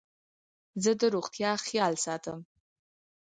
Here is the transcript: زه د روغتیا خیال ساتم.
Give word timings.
زه 0.83 0.91
د 0.99 1.01
روغتیا 1.15 1.51
خیال 1.65 1.93
ساتم. 2.05 2.39